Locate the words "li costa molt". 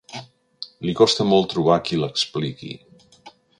0.87-1.53